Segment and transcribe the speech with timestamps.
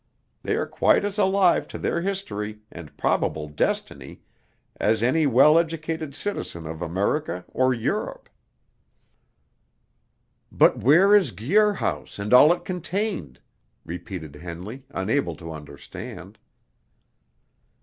[0.41, 4.21] They are quite as alive to their history and probable destiny
[4.77, 8.27] as any well educated citizen of America or Europe."
[10.51, 13.41] "But where is Guir House, and all it contained?"
[13.85, 16.39] repeated Henley, unable to understand.